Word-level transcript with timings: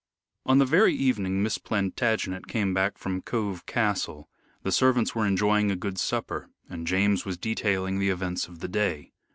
On 0.47 0.57
the 0.57 0.65
very 0.65 0.95
evening 0.95 1.43
Miss 1.43 1.59
Plantagenet 1.59 2.47
came 2.47 2.73
back 2.73 2.97
from 2.97 3.21
Cove 3.21 3.67
Castle, 3.67 4.27
the 4.63 4.71
servants 4.71 5.13
were 5.13 5.27
enjoying 5.27 5.69
a 5.69 5.75
good 5.75 5.99
supper, 5.99 6.49
and 6.67 6.87
James 6.87 7.23
was 7.23 7.37
detailing 7.37 7.99
the 7.99 8.09
events 8.09 8.47
of 8.47 8.61
the 8.61 8.67
day. 8.67 9.11